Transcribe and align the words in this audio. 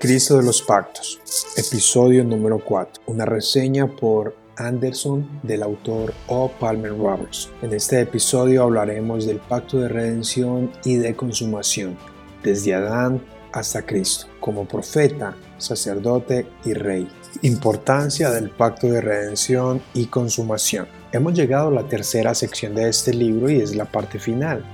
Cristo 0.00 0.38
de 0.38 0.44
los 0.44 0.62
Pactos, 0.62 1.20
episodio 1.58 2.24
número 2.24 2.58
4, 2.64 3.02
una 3.04 3.26
reseña 3.26 3.86
por 3.86 4.34
Anderson 4.56 5.28
del 5.42 5.62
autor 5.62 6.14
O. 6.26 6.50
Palmer 6.58 6.96
Roberts. 6.96 7.50
En 7.60 7.74
este 7.74 8.00
episodio 8.00 8.62
hablaremos 8.62 9.26
del 9.26 9.40
pacto 9.40 9.78
de 9.78 9.90
redención 9.90 10.72
y 10.86 10.96
de 10.96 11.14
consumación, 11.14 11.98
desde 12.42 12.72
Adán 12.72 13.22
hasta 13.52 13.84
Cristo, 13.84 14.26
como 14.40 14.66
profeta, 14.66 15.36
sacerdote 15.58 16.46
y 16.64 16.72
rey. 16.72 17.06
Importancia 17.42 18.30
del 18.30 18.48
pacto 18.48 18.86
de 18.86 19.02
redención 19.02 19.82
y 19.92 20.06
consumación. 20.06 20.88
Hemos 21.12 21.34
llegado 21.34 21.68
a 21.68 21.72
la 21.72 21.88
tercera 21.88 22.34
sección 22.34 22.74
de 22.74 22.88
este 22.88 23.12
libro 23.12 23.50
y 23.50 23.60
es 23.60 23.76
la 23.76 23.84
parte 23.84 24.18
final. 24.18 24.64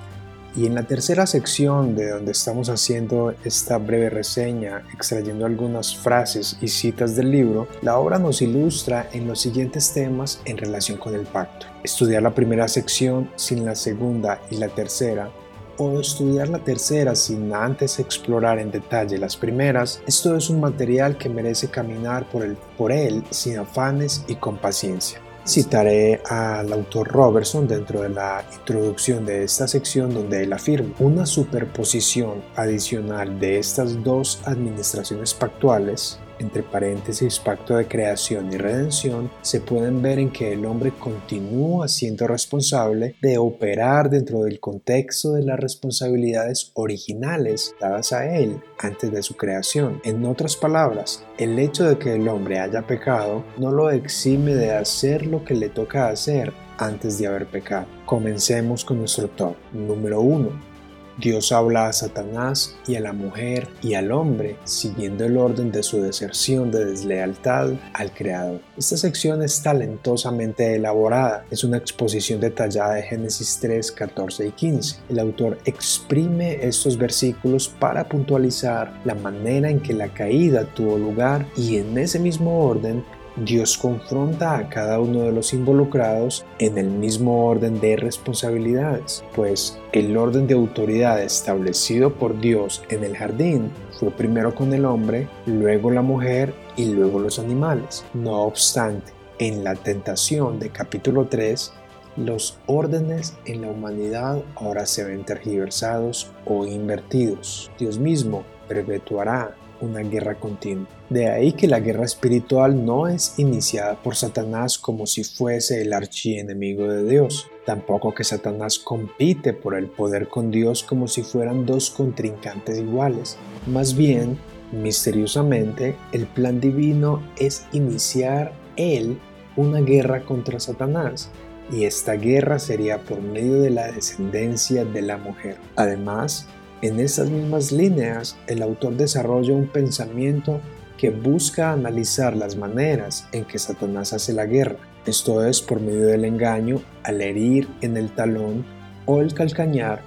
Y 0.57 0.65
en 0.65 0.75
la 0.75 0.85
tercera 0.85 1.27
sección 1.27 1.95
de 1.95 2.09
donde 2.11 2.33
estamos 2.33 2.71
haciendo 2.71 3.35
esta 3.45 3.77
breve 3.77 4.09
reseña, 4.09 4.85
extrayendo 4.95 5.45
algunas 5.45 5.95
frases 5.95 6.57
y 6.63 6.69
citas 6.69 7.15
del 7.15 7.31
libro, 7.31 7.69
la 7.83 7.99
obra 7.99 8.19
nos 8.19 8.41
ilustra 8.41 9.11
en 9.13 9.29
los 9.29 9.39
siguientes 9.39 9.93
temas 9.93 10.41
en 10.47 10.57
relación 10.57 10.97
con 10.97 11.15
el 11.15 11.27
pacto. 11.27 11.67
Estudiar 11.85 12.23
la 12.23 12.35
primera 12.35 12.69
sección 12.69 13.31
sin 13.37 13.67
la 13.67 13.75
segunda 13.75 14.41
y 14.51 14.57
la 14.57 14.69
tercera, 14.69 15.31
o 15.79 16.01
estudiar 16.01 16.49
la 16.49 16.65
tercera 16.65 17.15
sin 17.15 17.53
antes 17.53 17.99
explorar 17.99 18.59
en 18.59 18.71
detalle 18.71 19.19
las 19.19 19.37
primeras, 19.37 20.03
esto 20.07 20.35
es 20.37 20.49
un 20.49 20.61
material 20.61 21.19
que 21.19 21.29
merece 21.29 21.69
caminar 21.69 22.27
por, 22.31 22.93
él 22.93 23.25
sin 23.31 23.59
afanes 23.59 24.25
y 24.27 24.37
con 24.37 24.57
paciencia. 24.57 25.21
Citaré 25.47 26.21
al 26.29 26.73
autor 26.73 27.07
Robertson 27.07 27.69
dentro 27.69 28.03
de 28.03 28.09
la 28.09 28.45
introducción 28.53 29.25
de 29.25 29.45
esta 29.45 29.69
sección 29.69 30.13
donde 30.13 30.43
él 30.43 30.53
afirma 30.53 30.93
una 30.99 31.25
superposición 31.25 32.43
adicional 32.57 33.39
de 33.39 33.61
estas 33.61 34.03
dos 34.03 34.41
administraciones 34.45 35.35
pactuales 35.35 36.19
entre 36.39 36.63
paréntesis 36.63 37.39
pacto 37.39 37.77
de 37.77 37.87
creación 37.87 38.53
y 38.53 38.57
redención, 38.57 39.31
se 39.43 39.61
pueden 39.61 40.03
ver 40.03 40.19
en 40.19 40.31
que 40.31 40.53
el 40.53 40.65
hombre 40.67 40.93
continúa 40.93 41.89
siendo 41.89 42.27
responsable 42.27 43.17
de 43.23 43.39
operar 43.39 44.11
dentro 44.11 44.43
del 44.45 44.61
contexto 44.61 45.33
de 45.33 45.43
las 45.43 45.59
responsabilidades 45.59 46.71
originales 46.75 47.75
dadas 47.81 48.13
a 48.13 48.27
él 48.37 48.61
antes 48.79 49.11
de 49.11 49.23
su 49.23 49.37
creación. 49.37 50.01
En 50.05 50.25
otras 50.25 50.57
palabras, 50.57 51.25
el 51.39 51.59
hecho 51.59 51.85
de 51.85 51.99
que 51.99 52.15
el 52.15 52.29
hombre 52.29 52.61
haya 52.61 52.87
pecado 52.87 53.45
no 53.59 53.73
lo 53.73 53.91
exime 53.91 54.55
de 54.55 54.73
hacer 54.73 55.27
lo 55.27 55.45
que 55.45 55.55
le 55.55 55.69
toca 55.69 56.09
hacer 56.09 56.53
antes 56.79 57.19
de 57.19 57.27
haber 57.27 57.47
pecado. 57.47 57.87
Comencemos 58.05 58.85
con 58.85 58.99
nuestro 58.99 59.29
top. 59.29 59.57
Número 59.73 60.21
1 60.21 60.76
Dios 61.19 61.51
habla 61.51 61.89
a 61.89 61.93
Satanás 61.93 62.77
y 62.87 62.97
a 62.97 63.01
la 63.01 63.15
mujer 63.15 63.69
y 63.83 63.95
al 63.95 64.13
hombre 64.13 64.57
siguiendo 64.65 65.25
el 65.25 65.39
orden 65.39 65.73
de 65.73 65.83
su 65.83 66.01
deserción 66.03 66.71
de 66.71 66.85
deslealtad 66.85 67.73
al 67.95 68.13
Creador. 68.13 68.61
Esta 68.77 68.99
sección 68.99 69.43
es 69.43 69.63
talentosamente 69.63 70.75
elaborada, 70.75 71.47
es 71.51 71.65
una 71.65 71.79
exposición 71.79 72.41
detallada 72.41 72.95
de 72.95 73.03
Génesis 73.03 73.59
3, 73.61 73.93
14 73.93 74.49
y 74.49 74.51
15. 74.53 74.97
El 75.09 75.19
autor 75.19 75.59
exprime 75.65 76.59
estos 76.61 76.99
versículos 76.99 77.69
para 77.69 78.09
puntualizar 78.09 79.01
la 79.05 79.15
manera 79.15 79.71
en 79.71 79.81
que 79.81 79.95
la 79.95 80.09
caída 80.09 80.65
tuvo 80.75 80.99
lugar 80.99 81.47
y 81.57 81.79
en 81.79 81.97
ese 81.97 82.19
mismo 82.19 82.67
orden 82.67 83.05
Dios 83.37 83.77
confronta 83.77 84.57
a 84.57 84.69
cada 84.71 84.99
uno 84.99 85.21
de 85.21 85.33
los 85.33 85.53
involucrados 85.53 86.47
en 86.59 86.79
el 86.79 86.89
mismo 86.89 87.47
orden 87.47 87.81
de 87.81 87.97
responsabilidades, 87.97 89.25
pues 89.35 89.79
el 89.93 90.17
orden 90.17 90.47
de 90.47 90.55
autoridad 90.55 91.23
establecido 91.23 92.15
por 92.15 92.41
Dios 92.41 92.83
en 92.89 93.05
el 93.05 93.15
jardín 93.15 93.71
fue 93.99 94.11
primero 94.11 94.55
con 94.55 94.73
el 94.73 94.87
hombre, 94.87 95.29
luego 95.45 95.91
la 95.91 96.01
mujer 96.01 96.55
y 96.77 96.87
luego 96.87 97.19
los 97.19 97.39
animales. 97.39 98.05
No 98.15 98.43
obstante, 98.43 99.13
en 99.39 99.65
la 99.65 99.75
tentación 99.75 100.59
de 100.59 100.71
capítulo 100.71 101.27
3, 101.27 101.73
los 102.17 102.59
órdenes 102.65 103.37
en 103.45 103.61
la 103.61 103.69
humanidad 103.69 104.43
ahora 104.55 104.87
se 104.87 105.05
ven 105.05 105.25
tergiversados 105.25 106.31
o 106.47 106.65
invertidos. 106.65 107.71
Dios 107.79 107.99
mismo 107.99 108.45
perpetuará 108.67 109.55
una 109.81 110.01
guerra 110.01 110.35
continua. 110.37 110.87
De 111.09 111.29
ahí 111.29 111.53
que 111.53 111.69
la 111.69 111.81
guerra 111.81 112.05
espiritual 112.05 112.85
no 112.85 113.09
es 113.09 113.39
iniciada 113.39 113.95
por 114.03 114.17
Satanás 114.17 114.79
como 114.79 115.07
si 115.07 115.25
fuese 115.25 115.83
el 115.83 115.93
archienemigo 115.93 116.89
de 116.89 117.05
Dios. 117.05 117.49
Tampoco 117.65 118.15
que 118.15 118.25
Satanás 118.25 118.79
compite 118.79 119.53
por 119.53 119.75
el 119.75 119.87
poder 119.87 120.29
con 120.29 120.51
Dios 120.51 120.83
como 120.83 121.09
si 121.09 121.23
fueran 121.23 121.67
dos 121.67 121.91
contrincantes 121.91 122.79
iguales. 122.79 123.37
Más 123.67 123.97
bien, 123.97 124.39
misteriosamente, 124.73 125.97
el 126.13 126.27
plan 126.27 126.61
divino 126.61 127.23
es 127.39 127.67
iniciar 127.73 128.53
él 128.77 129.19
una 129.57 129.81
guerra 129.81 130.23
contra 130.23 130.61
Satanás 130.61 131.31
y 131.71 131.85
esta 131.85 132.13
guerra 132.13 132.59
sería 132.59 132.99
por 132.99 133.21
medio 133.21 133.61
de 133.61 133.71
la 133.71 133.91
descendencia 133.91 134.85
de 134.85 135.03
la 135.03 135.17
mujer. 135.17 135.57
Además, 135.75 136.47
en 136.83 137.01
estas 137.01 137.31
mismas 137.31 137.73
líneas, 137.73 138.37
el 138.47 138.63
autor 138.63 138.97
desarrolla 138.97 139.55
un 139.55 139.67
pensamiento 139.67 140.61
que 140.99 141.11
busca 141.11 141.73
analizar 141.73 142.37
las 142.37 142.57
maneras 142.57 143.27
en 143.33 143.45
que 143.45 143.59
Satanás 143.59 144.13
hace 144.13 144.33
la 144.33 144.47
guerra, 144.47 144.77
esto 145.07 145.47
es 145.47 145.63
por 145.63 145.81
medio 145.81 146.07
del 146.07 146.25
engaño 146.25 146.83
al 147.05 147.23
herir 147.23 147.69
en 147.81 147.97
el 147.97 148.11
talón 148.11 148.65
o 149.05 149.21
el 149.21 149.33
calcañar. 149.35 150.03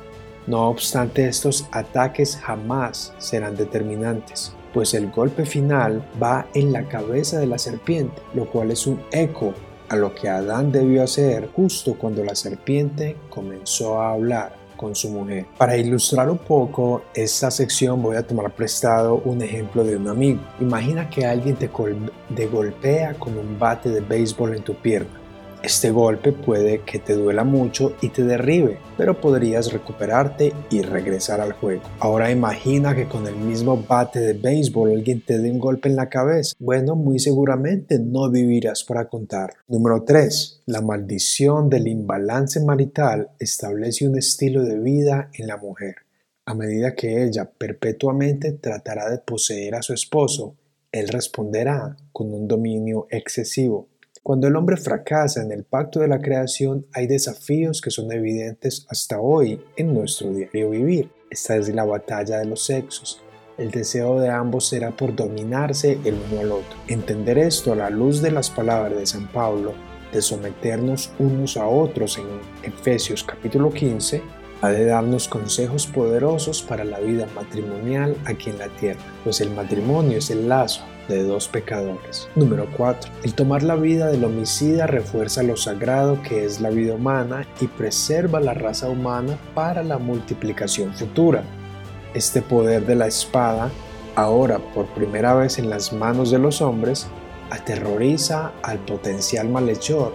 No 0.45 0.67
obstante, 0.67 1.27
estos 1.27 1.67
ataques 1.71 2.37
jamás 2.37 3.13
serán 3.17 3.55
determinantes, 3.55 4.53
pues 4.73 4.93
el 4.93 5.09
golpe 5.09 5.45
final 5.45 6.03
va 6.21 6.47
en 6.53 6.73
la 6.73 6.87
cabeza 6.89 7.39
de 7.39 7.47
la 7.47 7.57
serpiente, 7.57 8.21
lo 8.33 8.49
cual 8.49 8.71
es 8.71 8.87
un 8.87 8.99
eco 9.11 9.53
a 9.87 9.95
lo 9.95 10.13
que 10.13 10.27
Adán 10.27 10.71
debió 10.71 11.03
hacer 11.03 11.49
justo 11.53 11.95
cuando 11.97 12.23
la 12.23 12.35
serpiente 12.35 13.15
comenzó 13.29 14.01
a 14.01 14.11
hablar 14.11 14.58
con 14.79 14.95
su 14.95 15.09
mujer. 15.09 15.45
Para 15.57 15.75
ilustrar 15.75 16.29
un 16.29 16.37
poco 16.37 17.01
esta 17.13 17.51
sección 17.51 18.01
voy 18.01 18.15
a 18.15 18.25
tomar 18.25 18.49
prestado 18.51 19.21
un 19.25 19.41
ejemplo 19.41 19.83
de 19.83 19.97
un 19.97 20.07
amigo. 20.07 20.39
Imagina 20.61 21.09
que 21.09 21.25
alguien 21.25 21.57
te, 21.57 21.67
golpea 22.47 23.13
con 23.15 23.37
un 23.37 23.59
bate 23.59 23.89
de 23.89 23.99
béisbol 23.99 24.55
en 24.55 24.63
tu 24.63 24.73
pierna. 24.75 25.18
Este 25.61 25.91
golpe 25.91 26.31
puede 26.31 26.83
que 26.83 26.99
te 26.99 27.13
duela 27.13 27.43
mucho 27.43 27.93
y 28.01 28.09
te 28.09 28.23
derribe, 28.23 28.77
pero 28.97 29.19
podrías 29.19 29.73
recuperarte 29.73 30.53
y 30.69 30.81
regresar 30.83 31.41
al 31.41 31.51
juego. 31.51 31.81
Ahora 31.99 32.31
imagina 32.31 32.95
que 32.95 33.09
con 33.09 33.27
el 33.27 33.35
mismo 33.35 33.75
bate 33.85 34.21
de 34.21 34.33
béisbol 34.33 34.91
alguien 34.91 35.21
te 35.21 35.37
dé 35.37 35.51
un 35.51 35.59
golpe 35.59 35.89
en 35.89 35.97
la 35.97 36.07
cabeza. 36.07 36.55
Bueno, 36.59 36.95
muy 36.95 37.19
seguramente 37.19 37.99
no 37.99 38.31
vivirás 38.31 38.85
para 38.85 39.09
contar. 39.09 39.53
Número 39.67 40.03
3. 40.03 40.61
La 40.67 40.79
maldición 40.79 41.69
del 41.69 41.89
imbalance 41.89 42.61
marital 42.61 43.31
establece 43.37 44.07
un 44.07 44.17
estilo 44.17 44.63
de 44.63 44.79
vida 44.79 45.29
en 45.33 45.47
la 45.47 45.57
mujer. 45.57 45.95
A 46.45 46.53
medida 46.53 46.95
que 46.95 47.25
ella 47.25 47.51
perpetuamente 47.57 48.53
tratará 48.53 49.09
de 49.09 49.17
poseer 49.17 49.75
a 49.75 49.81
su 49.81 49.93
esposo, 49.93 50.55
él 50.93 51.09
responderá 51.09 51.97
con 52.13 52.33
un 52.33 52.47
dominio 52.47 53.07
excesivo 53.11 53.89
cuando 54.29 54.47
el 54.47 54.55
hombre 54.55 54.77
fracasa 54.77 55.41
en 55.41 55.51
el 55.51 55.63
pacto 55.63 56.01
de 56.01 56.07
la 56.07 56.21
creación, 56.21 56.85
hay 56.93 57.07
desafíos 57.07 57.81
que 57.81 57.89
son 57.89 58.11
evidentes 58.11 58.85
hasta 58.87 59.19
hoy 59.19 59.59
en 59.75 59.91
nuestro 59.91 60.29
diario 60.29 60.69
vivir. 60.69 61.09
Esta 61.31 61.55
es 61.55 61.67
la 61.73 61.83
batalla 61.83 62.37
de 62.37 62.45
los 62.45 62.63
sexos. 62.63 63.23
El 63.57 63.71
deseo 63.71 64.19
de 64.19 64.29
ambos 64.29 64.69
será 64.69 64.91
por 64.91 65.15
dominarse 65.15 65.97
el 66.05 66.15
uno 66.29 66.41
al 66.41 66.51
otro. 66.51 66.77
Entender 66.87 67.39
esto 67.39 67.73
a 67.73 67.75
la 67.75 67.89
luz 67.89 68.21
de 68.21 68.29
las 68.29 68.51
palabras 68.51 68.99
de 68.99 69.07
San 69.07 69.27
Pablo, 69.31 69.73
de 70.13 70.21
someternos 70.21 71.11
unos 71.17 71.57
a 71.57 71.65
otros 71.65 72.19
en 72.19 72.25
Efesios 72.61 73.23
capítulo 73.23 73.71
15, 73.71 74.21
ha 74.61 74.69
de 74.69 74.85
darnos 74.85 75.27
consejos 75.27 75.87
poderosos 75.87 76.61
para 76.61 76.83
la 76.83 76.99
vida 76.99 77.25
matrimonial 77.33 78.15
aquí 78.25 78.51
en 78.51 78.59
la 78.59 78.67
tierra, 78.77 79.01
pues 79.23 79.41
el 79.41 79.49
matrimonio 79.49 80.19
es 80.19 80.29
el 80.29 80.47
lazo 80.47 80.83
de 81.09 81.23
dos 81.23 81.47
pecadores. 81.47 82.29
Número 82.35 82.67
4. 82.77 83.11
El 83.23 83.33
tomar 83.33 83.63
la 83.63 83.75
vida 83.75 84.07
del 84.07 84.23
homicida 84.23 84.87
refuerza 84.87 85.43
lo 85.43 85.57
sagrado 85.57 86.21
que 86.21 86.45
es 86.45 86.61
la 86.61 86.69
vida 86.69 86.93
humana 86.93 87.45
y 87.59 87.67
preserva 87.67 88.39
la 88.39 88.53
raza 88.53 88.89
humana 88.89 89.37
para 89.53 89.83
la 89.83 89.97
multiplicación 89.97 90.93
futura. 90.93 91.43
Este 92.13 92.41
poder 92.41 92.85
de 92.85 92.95
la 92.95 93.07
espada, 93.07 93.69
ahora 94.15 94.59
por 94.73 94.85
primera 94.87 95.33
vez 95.33 95.59
en 95.59 95.69
las 95.69 95.91
manos 95.91 96.31
de 96.31 96.39
los 96.39 96.61
hombres, 96.61 97.07
aterroriza 97.49 98.51
al 98.63 98.79
potencial 98.79 99.49
malhechor 99.49 100.13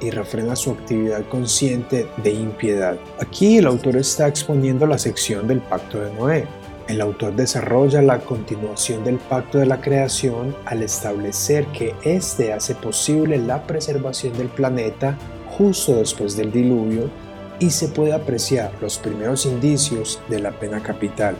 y 0.00 0.10
refrena 0.10 0.54
su 0.56 0.70
actividad 0.72 1.26
consciente 1.28 2.06
de 2.22 2.32
impiedad. 2.32 2.96
Aquí 3.20 3.58
el 3.58 3.66
autor 3.66 3.96
está 3.96 4.28
exponiendo 4.28 4.86
la 4.86 4.98
sección 4.98 5.46
del 5.46 5.60
pacto 5.60 6.00
de 6.00 6.12
Noé, 6.12 6.46
el 6.88 7.00
autor 7.00 7.34
desarrolla 7.34 8.02
la 8.02 8.20
continuación 8.20 9.04
del 9.04 9.16
pacto 9.18 9.58
de 9.58 9.66
la 9.66 9.80
creación 9.80 10.54
al 10.66 10.82
establecer 10.82 11.66
que 11.68 11.94
éste 12.04 12.52
hace 12.52 12.74
posible 12.74 13.38
la 13.38 13.66
preservación 13.66 14.36
del 14.36 14.48
planeta 14.48 15.16
justo 15.56 15.96
después 15.96 16.36
del 16.36 16.52
diluvio 16.52 17.08
y 17.58 17.70
se 17.70 17.88
puede 17.88 18.12
apreciar 18.12 18.72
los 18.82 18.98
primeros 18.98 19.46
indicios 19.46 20.20
de 20.28 20.40
la 20.40 20.58
pena 20.58 20.82
capital. 20.82 21.36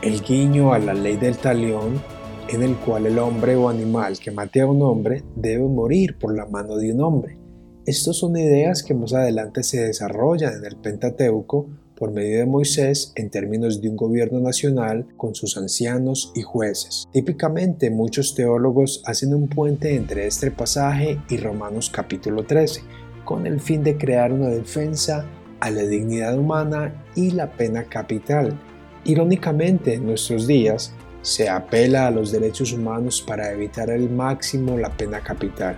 El 0.00 0.22
guiño 0.22 0.72
a 0.72 0.78
la 0.78 0.94
ley 0.94 1.16
del 1.16 1.36
talión 1.36 2.00
en 2.48 2.62
el 2.62 2.76
cual 2.76 3.06
el 3.06 3.18
hombre 3.18 3.56
o 3.56 3.68
animal 3.68 4.18
que 4.18 4.30
mate 4.30 4.62
a 4.62 4.66
un 4.66 4.80
hombre 4.80 5.22
debe 5.36 5.64
morir 5.64 6.16
por 6.18 6.34
la 6.34 6.46
mano 6.46 6.76
de 6.76 6.92
un 6.92 7.02
hombre. 7.02 7.36
Estas 7.84 8.16
son 8.16 8.36
ideas 8.36 8.82
que 8.82 8.94
más 8.94 9.12
adelante 9.12 9.62
se 9.62 9.82
desarrollan 9.82 10.54
en 10.54 10.64
el 10.64 10.76
Pentateuco 10.76 11.68
por 11.98 12.12
medio 12.12 12.38
de 12.38 12.46
Moisés 12.46 13.12
en 13.16 13.28
términos 13.28 13.82
de 13.82 13.88
un 13.88 13.96
gobierno 13.96 14.38
nacional 14.38 15.06
con 15.16 15.34
sus 15.34 15.56
ancianos 15.56 16.32
y 16.34 16.42
jueces. 16.42 17.08
Típicamente 17.12 17.90
muchos 17.90 18.34
teólogos 18.34 19.02
hacen 19.04 19.34
un 19.34 19.48
puente 19.48 19.96
entre 19.96 20.26
este 20.26 20.50
pasaje 20.50 21.20
y 21.28 21.36
Romanos 21.38 21.90
capítulo 21.92 22.44
13, 22.44 22.82
con 23.24 23.46
el 23.46 23.60
fin 23.60 23.82
de 23.82 23.98
crear 23.98 24.32
una 24.32 24.48
defensa 24.48 25.26
a 25.60 25.70
la 25.70 25.82
dignidad 25.82 26.38
humana 26.38 27.04
y 27.16 27.32
la 27.32 27.50
pena 27.50 27.84
capital. 27.84 28.58
Irónicamente, 29.04 29.94
en 29.94 30.06
nuestros 30.06 30.46
días 30.46 30.92
se 31.22 31.48
apela 31.48 32.06
a 32.06 32.10
los 32.10 32.30
derechos 32.30 32.72
humanos 32.72 33.24
para 33.26 33.50
evitar 33.50 33.90
al 33.90 34.08
máximo 34.08 34.78
la 34.78 34.96
pena 34.96 35.20
capital. 35.20 35.76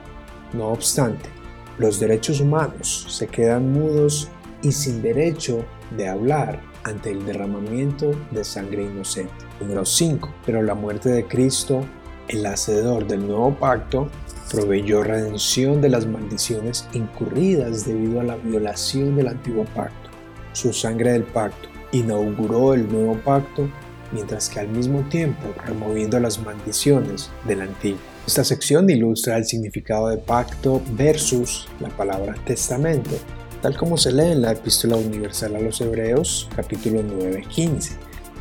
No 0.53 0.69
obstante, 0.69 1.29
los 1.79 1.99
derechos 1.99 2.41
humanos 2.41 3.07
se 3.09 3.27
quedan 3.27 3.73
mudos 3.73 4.29
y 4.63 4.73
sin 4.73 5.03
derecho 5.03 5.65
de 5.97 6.09
hablar 6.09 6.61
ante 6.85 7.11
el 7.11 7.25
derramamiento 7.27 8.13
de 8.31 8.45
sangre 8.45 8.85
inocente. 8.85 9.33
Número 9.61 9.85
5. 9.85 10.33
Pero 10.47 10.63
la 10.63 10.75
muerte 10.75 11.11
de 11.11 11.27
Cristo, 11.27 11.85
el 12.29 12.45
hacedor 12.47 13.07
del 13.07 13.27
nuevo 13.27 13.55
pacto, 13.55 14.09
proveyó 14.51 15.03
redención 15.03 15.81
de 15.81 15.91
las 15.91 16.07
maldiciones 16.07 16.89
incurridas 16.93 17.87
debido 17.87 18.21
a 18.21 18.25
la 18.25 18.37
violación 18.37 19.17
del 19.17 19.29
antiguo 19.29 19.65
pacto. 19.77 20.11
Su 20.53 20.73
sangre 20.73 21.13
del 21.13 21.25
pacto 21.25 21.69
inauguró 21.93 22.75
el 22.75 22.91
nuevo 22.91 23.15
pacto, 23.15 23.69
mientras 24.13 24.49
que 24.49 24.61
al 24.61 24.69
mismo 24.69 25.03
tiempo 25.09 25.43
removiendo 25.67 26.19
las 26.19 26.41
maldiciones 26.41 27.31
del 27.47 27.63
antiguo. 27.63 28.01
Esta 28.27 28.45
sección 28.45 28.89
ilustra 28.91 29.37
el 29.37 29.45
significado 29.45 30.09
de 30.09 30.19
pacto 30.19 30.83
versus 30.93 31.69
la 31.81 31.89
palabra 31.89 32.35
testamento 32.45 33.11
tal 33.61 33.77
como 33.77 33.97
se 33.97 34.13
lee 34.13 34.33
en 34.33 34.43
la 34.43 34.53
Epístola 34.53 34.97
Universal 34.97 35.57
a 35.57 35.61
los 35.61 35.81
Hebreos, 35.81 36.49
capítulo 36.57 37.03
9, 37.03 37.45
15. 37.49 37.97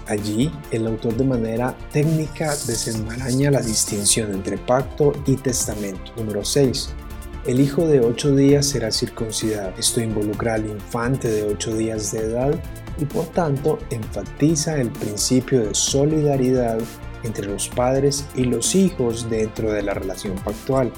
Allí, 0.07 0.51
el 0.71 0.87
autor 0.87 1.15
de 1.17 1.25
manera 1.25 1.77
técnica 1.91 2.55
desenmaraña 2.65 3.51
la 3.51 3.61
distinción 3.61 4.33
entre 4.33 4.57
pacto 4.57 5.11
y 5.25 5.35
testamento. 5.35 6.11
Número 6.15 6.43
6. 6.43 6.89
El 7.45 7.59
hijo 7.59 7.85
de 7.85 7.99
ocho 7.99 8.35
días 8.35 8.65
será 8.65 8.91
circuncidado. 8.91 9.73
Esto 9.77 10.01
involucra 10.01 10.55
al 10.55 10.65
infante 10.65 11.27
de 11.27 11.43
ocho 11.43 11.75
días 11.75 12.11
de 12.11 12.19
edad 12.19 12.59
y 12.97 13.05
por 13.05 13.25
tanto 13.27 13.77
enfatiza 13.91 14.79
el 14.79 14.89
principio 14.89 15.59
de 15.61 15.75
solidaridad 15.75 16.79
entre 17.23 17.47
los 17.47 17.67
padres 17.69 18.25
y 18.35 18.45
los 18.45 18.75
hijos 18.75 19.29
dentro 19.29 19.71
de 19.71 19.83
la 19.83 19.93
relación 19.93 20.35
pactual. 20.35 20.91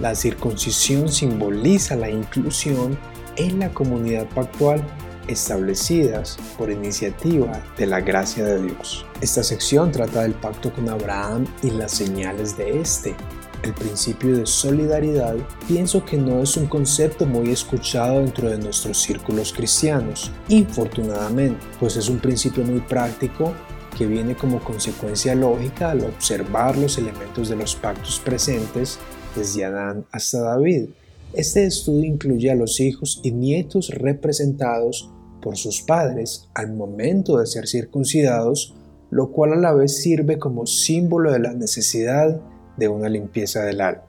La 0.00 0.14
circuncisión 0.14 1.08
simboliza 1.08 1.96
la 1.96 2.10
inclusión 2.10 2.98
en 3.36 3.58
la 3.58 3.70
comunidad 3.70 4.26
pactual 4.28 4.82
establecidas 5.28 6.38
por 6.58 6.70
iniciativa 6.70 7.62
de 7.76 7.86
la 7.86 8.00
gracia 8.00 8.44
de 8.44 8.62
Dios. 8.62 9.06
Esta 9.20 9.42
sección 9.42 9.92
trata 9.92 10.22
del 10.22 10.34
pacto 10.34 10.72
con 10.72 10.88
Abraham 10.88 11.46
y 11.62 11.70
las 11.70 11.92
señales 11.92 12.56
de 12.56 12.80
este. 12.80 13.14
El 13.62 13.74
principio 13.74 14.38
de 14.38 14.46
solidaridad 14.46 15.36
pienso 15.68 16.04
que 16.04 16.16
no 16.16 16.42
es 16.42 16.56
un 16.56 16.66
concepto 16.66 17.26
muy 17.26 17.50
escuchado 17.50 18.20
dentro 18.20 18.48
de 18.48 18.58
nuestros 18.58 18.98
círculos 18.98 19.52
cristianos, 19.52 20.32
infortunadamente, 20.48 21.64
pues 21.78 21.96
es 21.96 22.08
un 22.08 22.18
principio 22.18 22.64
muy 22.64 22.80
práctico 22.80 23.52
que 23.98 24.06
viene 24.06 24.34
como 24.34 24.60
consecuencia 24.60 25.34
lógica 25.34 25.90
al 25.90 26.04
observar 26.04 26.78
los 26.78 26.96
elementos 26.96 27.50
de 27.50 27.56
los 27.56 27.74
pactos 27.74 28.18
presentes 28.24 28.98
desde 29.36 29.66
Adán 29.66 30.06
hasta 30.10 30.40
David 30.40 30.88
este 31.32 31.64
estudio 31.64 32.04
incluye 32.04 32.50
a 32.50 32.56
los 32.56 32.80
hijos 32.80 33.20
y 33.22 33.30
nietos 33.30 33.90
representados 33.90 35.10
por 35.40 35.56
sus 35.56 35.82
padres 35.82 36.48
al 36.54 36.74
momento 36.74 37.38
de 37.38 37.46
ser 37.46 37.66
circuncidados, 37.68 38.74
lo 39.10 39.30
cual 39.30 39.52
a 39.52 39.56
la 39.56 39.72
vez 39.72 40.02
sirve 40.02 40.38
como 40.38 40.66
símbolo 40.66 41.32
de 41.32 41.38
la 41.38 41.52
necesidad 41.52 42.40
de 42.76 42.88
una 42.88 43.08
limpieza 43.08 43.62
del 43.62 43.80
alma. 43.80 44.04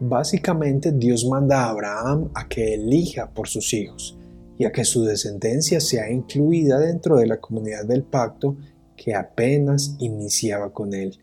Básicamente 0.00 0.92
Dios 0.92 1.24
manda 1.26 1.64
a 1.64 1.70
Abraham 1.70 2.30
a 2.34 2.48
que 2.48 2.74
elija 2.74 3.30
por 3.30 3.48
sus 3.48 3.72
hijos 3.72 4.18
y 4.58 4.64
a 4.64 4.72
que 4.72 4.84
su 4.84 5.04
descendencia 5.04 5.80
sea 5.80 6.10
incluida 6.10 6.78
dentro 6.78 7.16
de 7.16 7.26
la 7.26 7.40
comunidad 7.40 7.84
del 7.84 8.02
pacto 8.02 8.56
que 8.96 9.14
apenas 9.14 9.96
iniciaba 10.00 10.72
con 10.72 10.94
él. 10.94 11.18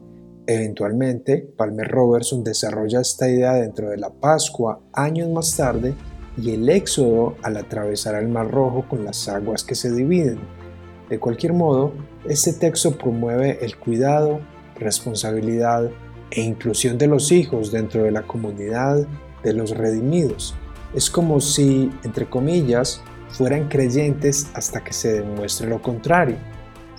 Eventualmente, 0.47 1.37
Palmer 1.55 1.87
Robertson 1.87 2.43
desarrolla 2.43 3.01
esta 3.01 3.29
idea 3.29 3.53
dentro 3.53 3.89
de 3.89 3.97
la 3.97 4.09
Pascua 4.09 4.81
años 4.93 5.29
más 5.29 5.55
tarde 5.55 5.93
y 6.37 6.51
el 6.51 6.67
Éxodo 6.69 7.35
al 7.43 7.57
atravesar 7.57 8.15
el 8.15 8.27
Mar 8.27 8.49
Rojo 8.49 8.85
con 8.89 9.05
las 9.05 9.27
aguas 9.27 9.63
que 9.63 9.75
se 9.75 9.91
dividen. 9.91 10.39
De 11.09 11.19
cualquier 11.19 11.53
modo, 11.53 11.93
este 12.27 12.53
texto 12.53 12.97
promueve 12.97 13.59
el 13.61 13.77
cuidado, 13.77 14.39
responsabilidad 14.75 15.89
e 16.31 16.41
inclusión 16.41 16.97
de 16.97 17.07
los 17.07 17.31
hijos 17.31 17.71
dentro 17.71 18.03
de 18.03 18.11
la 18.11 18.23
comunidad 18.23 19.05
de 19.43 19.53
los 19.53 19.71
redimidos. 19.71 20.55
Es 20.95 21.09
como 21.09 21.39
si, 21.39 21.91
entre 22.03 22.29
comillas, 22.29 23.01
fueran 23.29 23.67
creyentes 23.67 24.47
hasta 24.53 24.83
que 24.83 24.93
se 24.93 25.21
demuestre 25.21 25.67
lo 25.67 25.81
contrario. 25.81 26.37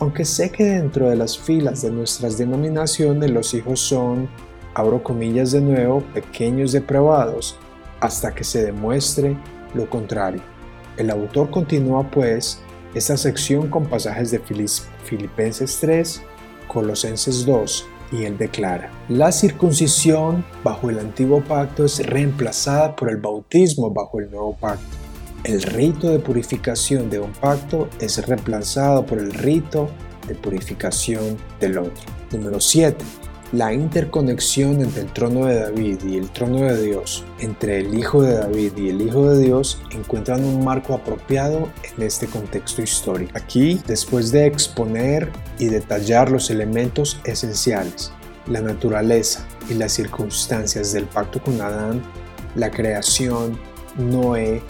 Aunque 0.03 0.25
sé 0.25 0.51
que 0.51 0.65
dentro 0.65 1.09
de 1.09 1.15
las 1.15 1.39
filas 1.39 1.83
de 1.83 1.93
nuestras 1.93 2.37
denominaciones 2.37 3.31
los 3.31 3.55
hijos 3.55 3.79
son, 3.79 4.29
abro 4.75 5.01
comillas 5.01 5.53
de 5.53 5.61
nuevo, 5.61 6.01
pequeños 6.13 6.73
depravados, 6.73 7.57
hasta 8.01 8.35
que 8.35 8.43
se 8.43 8.65
demuestre 8.65 9.37
lo 9.75 9.89
contrario. 9.89 10.43
El 10.97 11.09
autor 11.09 11.51
continúa 11.51 12.11
pues 12.11 12.61
esta 12.97 13.17
sección 13.17 13.69
con 13.69 13.87
pasajes 13.87 14.33
de 14.33 14.41
Filipenses 15.05 15.79
3, 15.81 16.21
Colosenses 16.67 17.47
2, 17.47 17.87
y 18.11 18.25
él 18.25 18.37
declara, 18.37 18.91
la 19.09 19.31
circuncisión 19.31 20.45
bajo 20.65 20.91
el 20.91 20.99
antiguo 20.99 21.45
pacto 21.45 21.85
es 21.85 22.05
reemplazada 22.05 22.97
por 22.97 23.09
el 23.09 23.19
bautismo 23.19 23.89
bajo 23.93 24.19
el 24.19 24.33
nuevo 24.33 24.57
pacto. 24.57 25.02
El 25.45 25.61
rito 25.63 26.09
de 26.09 26.21
purificación 26.21 27.11
de 27.11 27.19
un 27.19 27.33
pacto 27.33 27.89
es 27.99 28.25
reemplazado 28.25 29.05
por 29.05 29.19
el 29.19 29.33
rito 29.33 29.91
de 30.29 30.37
purificación 30.37 31.37
del 31.59 31.79
otro. 31.79 32.05
Número 32.31 32.61
7. 32.61 33.05
La 33.51 33.75
interconexión 33.75 34.81
entre 34.81 35.03
el 35.03 35.13
trono 35.13 35.47
de 35.47 35.57
David 35.57 35.99
y 36.07 36.17
el 36.17 36.31
trono 36.31 36.61
de 36.61 36.81
Dios, 36.81 37.25
entre 37.41 37.81
el 37.81 37.93
Hijo 37.93 38.23
de 38.23 38.35
David 38.35 38.73
y 38.77 38.91
el 38.91 39.03
Hijo 39.03 39.31
de 39.31 39.43
Dios, 39.45 39.83
encuentran 39.91 40.45
un 40.45 40.65
marco 40.65 40.95
apropiado 40.95 41.69
en 41.97 42.05
este 42.05 42.29
contexto 42.29 42.81
histórico. 42.81 43.33
Aquí, 43.35 43.81
después 43.85 44.31
de 44.31 44.47
exponer 44.47 45.29
y 45.59 45.67
detallar 45.67 46.31
los 46.31 46.51
elementos 46.51 47.21
esenciales, 47.25 48.13
la 48.47 48.61
naturaleza 48.61 49.45
y 49.69 49.75
las 49.75 49.91
circunstancias 49.91 50.93
del 50.93 51.07
pacto 51.07 51.43
con 51.43 51.61
Adán, 51.61 52.01
la 52.55 52.71
creación, 52.71 53.59
Noé, 53.99 54.63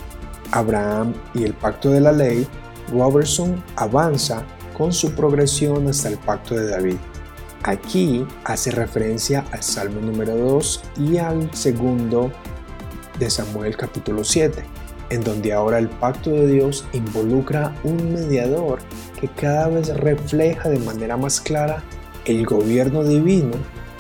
Abraham 0.53 1.15
y 1.35 1.45
el 1.45 1.55
pacto 1.55 1.91
de 1.91 2.01
la 2.01 2.13
ley, 2.13 2.47
Robertson 2.93 3.63
avanza 3.77 4.45
con 4.77 4.93
su 4.93 5.13
progresión 5.13 5.89
hasta 5.89 6.09
el 6.09 6.19
pacto 6.19 6.55
de 6.55 6.71
David. 6.71 6.97
Aquí 7.65 8.27
hace 8.45 8.71
referencia 8.71 9.45
al 9.53 9.63
Salmo 9.63 10.01
número 10.01 10.37
2 10.37 10.83
y 10.99 11.19
al 11.19 11.55
segundo 11.55 12.33
de 13.19 13.31
Samuel 13.31 13.77
capítulo 13.77 14.25
7, 14.25 14.65
en 15.11 15.23
donde 15.23 15.53
ahora 15.53 15.79
el 15.79 15.89
pacto 15.89 16.31
de 16.31 16.47
Dios 16.47 16.85
involucra 16.93 17.75
un 17.85 18.13
mediador 18.13 18.81
que 19.21 19.29
cada 19.29 19.69
vez 19.69 19.97
refleja 19.97 20.69
de 20.69 20.81
manera 20.81 21.17
más 21.17 21.41
clara 21.41 21.83
el 22.25 22.45
gobierno 22.47 23.05
divino 23.05 23.53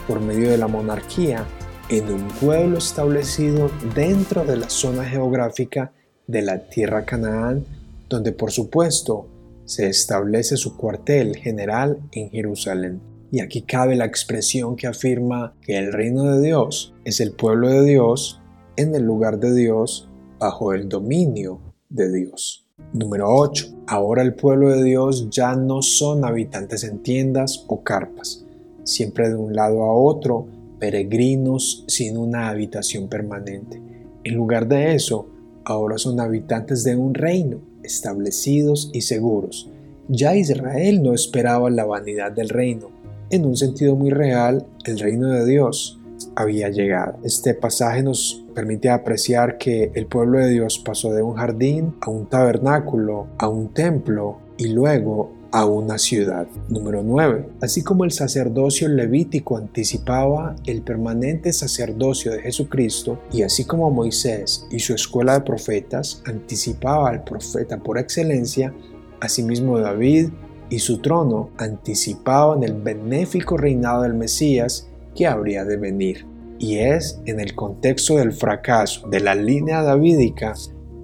por 0.08 0.20
medio 0.20 0.50
de 0.50 0.58
la 0.58 0.66
monarquía 0.66 1.44
en 1.88 2.10
un 2.12 2.28
pueblo 2.28 2.78
establecido 2.78 3.70
dentro 3.94 4.44
de 4.44 4.56
la 4.56 4.70
zona 4.70 5.04
geográfica 5.04 5.92
de 6.32 6.42
la 6.42 6.66
tierra 6.66 7.04
Canaán, 7.04 7.64
donde 8.08 8.32
por 8.32 8.50
supuesto 8.50 9.28
se 9.66 9.86
establece 9.86 10.56
su 10.56 10.76
cuartel 10.76 11.36
general 11.36 11.98
en 12.10 12.30
Jerusalén. 12.30 13.00
Y 13.30 13.40
aquí 13.40 13.62
cabe 13.62 13.96
la 13.96 14.06
expresión 14.06 14.74
que 14.76 14.86
afirma 14.86 15.54
que 15.62 15.78
el 15.78 15.92
reino 15.92 16.24
de 16.24 16.42
Dios 16.42 16.94
es 17.04 17.20
el 17.20 17.32
pueblo 17.32 17.68
de 17.68 17.84
Dios 17.84 18.40
en 18.76 18.94
el 18.94 19.04
lugar 19.04 19.38
de 19.38 19.54
Dios 19.54 20.08
bajo 20.38 20.72
el 20.72 20.88
dominio 20.88 21.60
de 21.88 22.10
Dios. 22.10 22.66
Número 22.92 23.28
8. 23.28 23.84
Ahora 23.86 24.22
el 24.22 24.34
pueblo 24.34 24.70
de 24.70 24.82
Dios 24.82 25.28
ya 25.30 25.54
no 25.54 25.82
son 25.82 26.24
habitantes 26.24 26.84
en 26.84 27.02
tiendas 27.02 27.64
o 27.68 27.82
carpas, 27.82 28.44
siempre 28.84 29.28
de 29.28 29.36
un 29.36 29.54
lado 29.54 29.82
a 29.82 29.94
otro, 29.94 30.46
peregrinos 30.78 31.84
sin 31.88 32.16
una 32.16 32.48
habitación 32.48 33.08
permanente. 33.08 33.80
En 34.24 34.34
lugar 34.34 34.68
de 34.68 34.94
eso, 34.94 35.28
ahora 35.64 35.98
son 35.98 36.20
habitantes 36.20 36.84
de 36.84 36.96
un 36.96 37.14
reino, 37.14 37.60
establecidos 37.82 38.90
y 38.92 39.02
seguros. 39.02 39.70
Ya 40.08 40.34
Israel 40.36 41.02
no 41.02 41.14
esperaba 41.14 41.70
la 41.70 41.84
vanidad 41.84 42.32
del 42.32 42.48
reino, 42.48 42.90
en 43.32 43.46
un 43.46 43.56
sentido 43.56 43.96
muy 43.96 44.10
real, 44.10 44.66
el 44.84 44.98
reino 44.98 45.28
de 45.28 45.46
Dios 45.46 45.98
había 46.36 46.68
llegado. 46.68 47.18
Este 47.24 47.54
pasaje 47.54 48.02
nos 48.02 48.44
permite 48.54 48.90
apreciar 48.90 49.56
que 49.56 49.90
el 49.94 50.06
pueblo 50.06 50.38
de 50.38 50.50
Dios 50.50 50.78
pasó 50.78 51.14
de 51.14 51.22
un 51.22 51.32
jardín 51.32 51.94
a 52.02 52.10
un 52.10 52.26
tabernáculo, 52.26 53.28
a 53.38 53.48
un 53.48 53.72
templo 53.72 54.38
y 54.58 54.68
luego 54.68 55.32
a 55.52 55.66
una 55.66 55.98
ciudad. 55.98 56.46
Número 56.68 57.02
9. 57.02 57.50
Así 57.60 57.84
como 57.84 58.04
el 58.04 58.10
sacerdocio 58.10 58.88
levítico 58.88 59.58
anticipaba 59.58 60.56
el 60.66 60.82
permanente 60.82 61.52
sacerdocio 61.52 62.32
de 62.32 62.40
Jesucristo 62.40 63.20
y 63.30 63.42
así 63.42 63.64
como 63.64 63.90
Moisés 63.90 64.66
y 64.70 64.80
su 64.80 64.94
escuela 64.94 65.34
de 65.34 65.44
profetas 65.44 66.22
anticipaba 66.24 67.10
al 67.10 67.22
profeta 67.22 67.78
por 67.78 67.98
excelencia, 67.98 68.74
asimismo 69.20 69.78
David 69.78 70.30
y 70.70 70.78
su 70.78 70.98
trono 70.98 71.50
anticipaban 71.58 72.62
el 72.62 72.72
benéfico 72.72 73.58
reinado 73.58 74.02
del 74.02 74.14
Mesías 74.14 74.88
que 75.14 75.26
habría 75.26 75.66
de 75.66 75.76
venir. 75.76 76.26
Y 76.58 76.78
es 76.78 77.20
en 77.26 77.40
el 77.40 77.54
contexto 77.54 78.16
del 78.16 78.32
fracaso 78.32 79.06
de 79.08 79.20
la 79.20 79.34
línea 79.34 79.82
davídica 79.82 80.54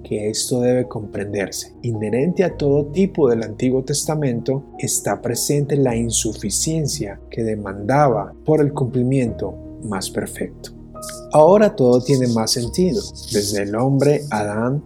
que 0.03 0.29
esto 0.29 0.61
debe 0.61 0.87
comprenderse. 0.87 1.75
Inherente 1.81 2.43
a 2.43 2.57
todo 2.57 2.87
tipo 2.87 3.29
del 3.29 3.43
Antiguo 3.43 3.83
Testamento 3.83 4.63
está 4.79 5.21
presente 5.21 5.75
la 5.75 5.95
insuficiencia 5.95 7.19
que 7.29 7.43
demandaba 7.43 8.33
por 8.45 8.61
el 8.61 8.73
cumplimiento 8.73 9.53
más 9.83 10.09
perfecto. 10.09 10.71
Ahora 11.31 11.75
todo 11.75 12.01
tiene 12.01 12.27
más 12.27 12.51
sentido, 12.51 13.01
desde 13.31 13.63
el 13.63 13.75
hombre 13.75 14.21
Adán 14.31 14.83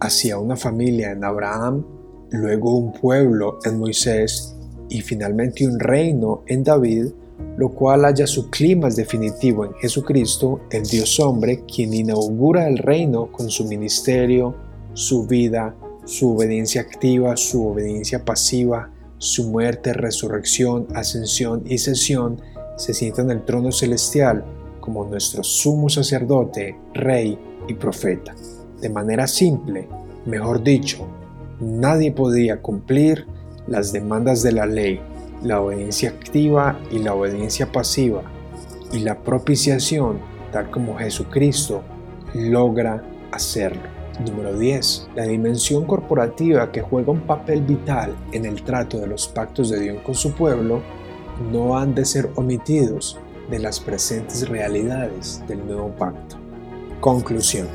hacia 0.00 0.38
una 0.38 0.56
familia 0.56 1.12
en 1.12 1.22
Abraham, 1.22 1.84
luego 2.30 2.76
un 2.76 2.92
pueblo 2.92 3.58
en 3.64 3.78
Moisés 3.78 4.56
y 4.88 5.00
finalmente 5.00 5.66
un 5.66 5.78
reino 5.78 6.42
en 6.46 6.64
David, 6.64 7.12
lo 7.56 7.70
cual 7.70 8.04
haya 8.04 8.26
su 8.26 8.50
clima 8.50 8.88
definitivo 8.88 9.64
en 9.64 9.74
Jesucristo, 9.74 10.60
el 10.70 10.84
Dios 10.84 11.20
hombre, 11.20 11.64
quien 11.64 11.94
inaugura 11.94 12.66
el 12.66 12.78
reino 12.78 13.30
con 13.30 13.50
su 13.50 13.64
ministerio, 13.66 14.54
su 14.94 15.26
vida, 15.26 15.74
su 16.04 16.36
obediencia 16.36 16.80
activa, 16.80 17.36
su 17.36 17.66
obediencia 17.66 18.24
pasiva, 18.24 18.90
su 19.18 19.50
muerte, 19.50 19.92
resurrección, 19.92 20.86
ascensión 20.94 21.62
y 21.66 21.78
sesión, 21.78 22.40
se 22.76 22.94
sienta 22.94 23.22
en 23.22 23.30
el 23.30 23.44
trono 23.44 23.70
celestial 23.70 24.44
como 24.80 25.04
nuestro 25.04 25.44
sumo 25.44 25.88
sacerdote, 25.88 26.76
rey 26.94 27.38
y 27.68 27.74
profeta. 27.74 28.34
De 28.80 28.88
manera 28.88 29.28
simple, 29.28 29.88
mejor 30.26 30.62
dicho, 30.62 31.06
nadie 31.60 32.10
podía 32.10 32.60
cumplir 32.60 33.26
las 33.68 33.92
demandas 33.92 34.42
de 34.42 34.52
la 34.52 34.66
ley 34.66 35.00
la 35.42 35.60
obediencia 35.60 36.10
activa 36.10 36.78
y 36.90 36.98
la 36.98 37.14
obediencia 37.14 37.70
pasiva 37.70 38.22
y 38.92 39.00
la 39.00 39.18
propiciación 39.18 40.18
tal 40.52 40.70
como 40.70 40.96
Jesucristo 40.96 41.82
logra 42.34 43.02
hacerlo. 43.32 43.82
Número 44.24 44.56
10. 44.56 45.08
La 45.14 45.24
dimensión 45.24 45.86
corporativa 45.86 46.70
que 46.70 46.82
juega 46.82 47.12
un 47.12 47.22
papel 47.22 47.62
vital 47.62 48.14
en 48.32 48.44
el 48.44 48.62
trato 48.62 48.98
de 48.98 49.06
los 49.06 49.26
pactos 49.26 49.70
de 49.70 49.80
Dios 49.80 50.02
con 50.02 50.14
su 50.14 50.32
pueblo 50.32 50.82
no 51.50 51.78
han 51.78 51.94
de 51.94 52.04
ser 52.04 52.30
omitidos 52.36 53.18
de 53.50 53.58
las 53.58 53.80
presentes 53.80 54.48
realidades 54.48 55.42
del 55.48 55.66
nuevo 55.66 55.88
pacto. 55.88 56.36
Conclusión. 57.00 57.68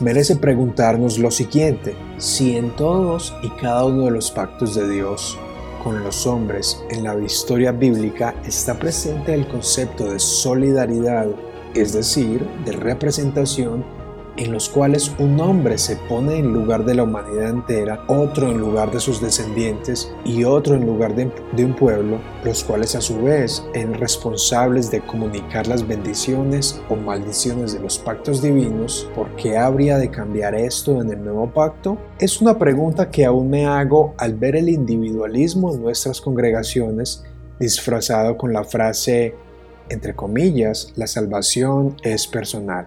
Merece 0.00 0.36
preguntarnos 0.36 1.18
lo 1.18 1.30
siguiente, 1.30 1.94
si 2.18 2.56
en 2.56 2.74
todos 2.76 3.34
y 3.42 3.48
cada 3.50 3.86
uno 3.86 4.04
de 4.06 4.10
los 4.10 4.30
pactos 4.30 4.74
de 4.74 4.90
Dios 4.90 5.38
con 5.86 6.02
los 6.02 6.26
hombres 6.26 6.82
en 6.90 7.04
la 7.04 7.16
historia 7.16 7.70
bíblica 7.70 8.34
está 8.44 8.76
presente 8.76 9.32
el 9.32 9.46
concepto 9.46 10.10
de 10.10 10.18
solidaridad, 10.18 11.28
es 11.76 11.92
decir, 11.92 12.44
de 12.64 12.72
representación 12.72 13.84
en 14.36 14.52
los 14.52 14.68
cuales 14.68 15.12
un 15.18 15.40
hombre 15.40 15.78
se 15.78 15.96
pone 15.96 16.38
en 16.38 16.52
lugar 16.52 16.84
de 16.84 16.94
la 16.94 17.04
humanidad 17.04 17.50
entera, 17.50 18.04
otro 18.06 18.50
en 18.50 18.58
lugar 18.58 18.90
de 18.90 19.00
sus 19.00 19.20
descendientes 19.20 20.12
y 20.24 20.44
otro 20.44 20.74
en 20.74 20.86
lugar 20.86 21.14
de, 21.14 21.64
un 21.64 21.74
pueblo, 21.74 22.18
los 22.44 22.62
cuales 22.64 22.94
a 22.94 23.00
su 23.00 23.22
vez 23.22 23.64
eran 23.74 23.94
responsables 23.94 24.90
de 24.90 25.00
comunicar 25.00 25.66
las 25.66 25.86
bendiciones 25.86 26.80
o 26.88 26.96
maldiciones 26.96 27.72
de 27.72 27.80
los 27.80 27.98
pactos 27.98 28.42
divinos, 28.42 29.08
¿por 29.14 29.34
qué 29.36 29.56
habría 29.56 29.98
de 29.98 30.10
cambiar 30.10 30.54
esto 30.54 31.00
en 31.00 31.10
el 31.10 31.24
nuevo 31.24 31.50
pacto? 31.50 31.98
Es 32.18 32.40
una 32.40 32.58
pregunta 32.58 33.10
que 33.10 33.24
aún 33.24 33.50
me 33.50 33.66
hago 33.66 34.14
al 34.18 34.34
ver 34.34 34.56
el 34.56 34.68
individualismo 34.68 35.74
en 35.74 35.82
nuestras 35.82 36.20
congregaciones 36.20 37.24
disfrazado 37.58 38.36
con 38.36 38.52
la 38.52 38.64
frase, 38.64 39.34
entre 39.88 40.14
comillas, 40.14 40.92
la 40.96 41.06
salvación 41.06 41.96
es 42.02 42.26
personal. 42.26 42.86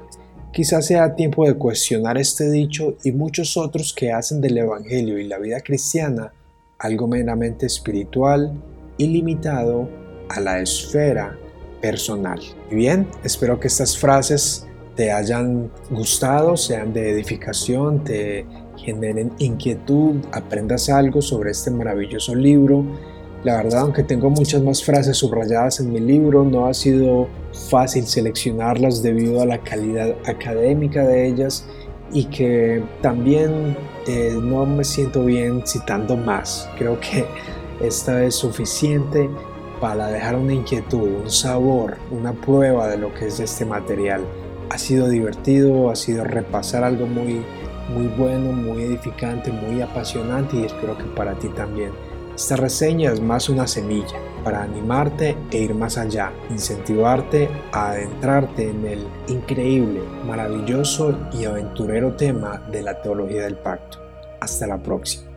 Quizás 0.51 0.87
sea 0.87 1.15
tiempo 1.15 1.45
de 1.45 1.53
cuestionar 1.53 2.17
este 2.17 2.49
dicho 2.49 2.95
y 3.03 3.11
muchos 3.11 3.55
otros 3.55 3.93
que 3.93 4.11
hacen 4.11 4.41
del 4.41 4.57
Evangelio 4.57 5.19
y 5.19 5.27
la 5.27 5.37
vida 5.37 5.61
cristiana 5.61 6.33
algo 6.79 7.07
meramente 7.07 7.65
espiritual 7.65 8.51
y 8.97 9.07
limitado 9.07 9.89
a 10.29 10.39
la 10.39 10.59
esfera 10.61 11.37
personal. 11.81 12.39
Y 12.71 12.75
bien, 12.75 13.07
espero 13.23 13.59
que 13.59 13.67
estas 13.67 13.97
frases 13.97 14.65
te 14.95 15.11
hayan 15.11 15.71
gustado, 15.91 16.57
sean 16.57 16.93
de 16.93 17.11
edificación, 17.11 18.03
te 18.03 18.45
generen 18.77 19.31
inquietud, 19.39 20.15
aprendas 20.31 20.89
algo 20.89 21.21
sobre 21.21 21.51
este 21.51 21.69
maravilloso 21.69 22.33
libro 22.33 22.85
la 23.43 23.55
verdad, 23.55 23.81
aunque 23.81 24.03
tengo 24.03 24.29
muchas 24.29 24.61
más 24.61 24.83
frases 24.83 25.17
subrayadas 25.17 25.79
en 25.79 25.93
mi 25.93 25.99
libro, 26.01 26.43
no 26.43 26.65
ha 26.65 26.73
sido 26.73 27.29
fácil 27.69 28.05
seleccionarlas 28.05 29.01
debido 29.01 29.41
a 29.41 29.45
la 29.45 29.59
calidad 29.59 30.13
académica 30.25 31.07
de 31.07 31.27
ellas 31.27 31.65
y 32.11 32.25
que 32.25 32.83
también 33.01 33.77
eh, 34.07 34.37
no 34.41 34.65
me 34.65 34.83
siento 34.83 35.23
bien 35.23 35.63
citando 35.65 36.17
más. 36.17 36.69
Creo 36.77 36.99
que 36.99 37.25
esta 37.81 38.23
es 38.25 38.35
suficiente 38.35 39.29
para 39.79 40.07
dejar 40.07 40.35
una 40.35 40.53
inquietud, 40.53 41.07
un 41.23 41.29
sabor, 41.29 41.95
una 42.11 42.33
prueba 42.33 42.89
de 42.89 42.97
lo 42.97 43.13
que 43.13 43.27
es 43.27 43.39
este 43.39 43.63
material. 43.63 44.21
Ha 44.69 44.77
sido 44.77 45.07
divertido, 45.07 45.89
ha 45.89 45.95
sido 45.95 46.25
repasar 46.25 46.83
algo 46.83 47.05
muy, 47.05 47.41
muy 47.95 48.07
bueno, 48.17 48.51
muy 48.51 48.83
edificante, 48.83 49.49
muy 49.49 49.81
apasionante 49.81 50.57
y 50.57 50.65
espero 50.65 50.97
que 50.97 51.05
para 51.05 51.35
ti 51.35 51.47
también. 51.49 52.08
Esta 52.39 52.55
reseña 52.55 53.11
es 53.11 53.19
más 53.19 53.49
una 53.49 53.67
semilla 53.67 54.17
para 54.45 54.63
animarte 54.63 55.35
e 55.51 55.57
ir 55.57 55.75
más 55.75 55.97
allá, 55.97 56.31
incentivarte 56.49 57.49
a 57.73 57.89
adentrarte 57.89 58.69
en 58.69 58.85
el 58.85 59.07
increíble, 59.27 59.99
maravilloso 60.25 61.19
y 61.33 61.43
aventurero 61.43 62.15
tema 62.15 62.63
de 62.71 62.81
la 62.81 63.01
teología 63.01 63.43
del 63.43 63.57
pacto. 63.57 63.99
Hasta 64.39 64.67
la 64.67 64.77
próxima. 64.77 65.28